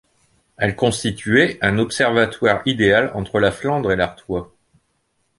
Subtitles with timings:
[0.57, 4.51] Elle constituait un observatoire idéale entre la Flandre et l'Artois.